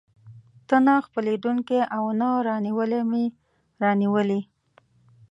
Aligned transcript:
ته 0.67 0.75
نه 0.85 0.93
خپلېدونکی 1.07 1.79
او 1.95 2.03
نه 2.19 2.29
رانیولى 2.47 3.01
مې 3.09 3.23
راونیولې. 3.83 4.41